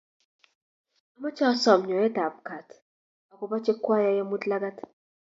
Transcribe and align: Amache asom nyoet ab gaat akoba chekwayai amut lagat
Amache 1.15 1.43
asom 1.53 1.79
nyoet 1.87 2.15
ab 2.25 2.35
gaat 2.47 2.69
akoba 3.33 3.57
chekwayai 3.65 4.21
amut 4.21 4.43
lagat 4.49 4.77